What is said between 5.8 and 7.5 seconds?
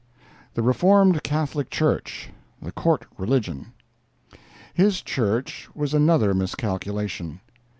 another miscalculation.